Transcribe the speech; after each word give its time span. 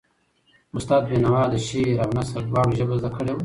استاد 0.77 1.01
بینوا 1.09 1.41
د 1.49 1.55
شعر 1.67 1.95
او 2.03 2.09
نثر 2.17 2.41
دواړو 2.49 2.77
ژبه 2.79 2.93
زده 2.99 3.09
کړې 3.15 3.31
وه. 3.33 3.39